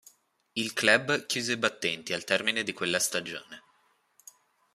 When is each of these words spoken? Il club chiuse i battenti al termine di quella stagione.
Il 0.53 0.73
club 0.73 1.27
chiuse 1.27 1.51
i 1.51 1.57
battenti 1.57 2.13
al 2.13 2.23
termine 2.23 2.63
di 2.63 2.73
quella 2.73 2.97
stagione. 2.97 3.61